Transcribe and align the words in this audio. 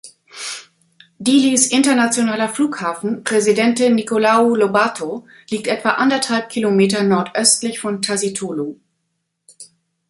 Dilis 1.19 1.67
internationaler 1.73 2.49
Flughafen 2.49 3.23
Presidente 3.23 3.91
Nicolau 3.91 4.55
Lobato 4.55 5.27
liegt 5.51 5.67
etwa 5.67 5.89
anderthalb 5.91 6.49
Kilometer 6.49 7.03
nordöstlich 7.03 7.79
von 7.79 8.01
Tasitolu. 8.01 8.77